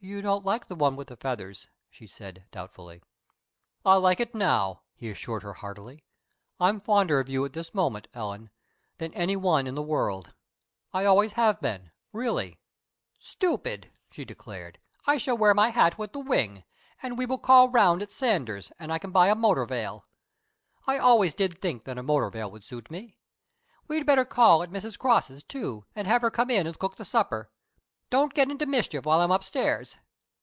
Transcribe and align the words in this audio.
"You 0.03 0.23
don't 0.23 0.43
like 0.43 0.67
the 0.67 0.73
one 0.73 0.95
with 0.95 1.09
the 1.09 1.15
feathers," 1.15 1.67
she 1.91 2.07
said, 2.07 2.45
doubtfully. 2.49 3.03
"I 3.85 3.97
like 3.97 4.19
it 4.19 4.33
now," 4.33 4.81
he 4.95 5.11
assured 5.11 5.43
her 5.43 5.53
heartily. 5.53 6.03
"I'm 6.59 6.81
fonder 6.81 7.19
of 7.19 7.29
you 7.29 7.45
at 7.45 7.53
this 7.53 7.75
moment, 7.75 8.07
Ellen, 8.15 8.49
than 8.97 9.13
any 9.13 9.35
one 9.35 9.67
in 9.67 9.75
the 9.75 9.83
world. 9.83 10.33
I 10.91 11.05
always 11.05 11.33
have 11.33 11.61
been, 11.61 11.91
really." 12.11 12.57
"Stupid!" 13.19 13.91
she 14.09 14.25
declared. 14.25 14.79
"I 15.05 15.17
shall 15.17 15.37
wear 15.37 15.53
my 15.53 15.69
hat 15.69 15.99
with 15.99 16.13
the 16.13 16.19
wing 16.19 16.63
and 17.03 17.15
we 17.15 17.27
will 17.27 17.37
call 17.37 17.69
around 17.69 18.01
at 18.01 18.11
Saunders' 18.11 18.71
and 18.79 18.91
I 18.91 18.97
can 18.97 19.11
buy 19.11 19.27
a 19.27 19.35
motor 19.35 19.65
veil. 19.67 20.07
I 20.87 20.97
always 20.97 21.35
did 21.35 21.61
think 21.61 21.83
that 21.83 21.99
a 21.99 22.03
motor 22.03 22.31
veil 22.31 22.49
would 22.49 22.63
suit 22.63 22.89
me. 22.89 23.19
We'd 23.87 24.07
better 24.07 24.25
call 24.25 24.63
at 24.63 24.71
Mrs. 24.71 24.97
Cross's, 24.97 25.43
too, 25.43 25.85
and 25.95 26.07
have 26.07 26.23
her 26.23 26.31
come 26.31 26.49
in 26.49 26.65
and 26.65 26.79
cook 26.79 26.95
the 26.95 27.05
supper. 27.05 27.51
Don't 28.09 28.33
get 28.33 28.51
into 28.51 28.65
mischief 28.65 29.05
while 29.05 29.21
I'm 29.21 29.31
upstairs." 29.31 29.95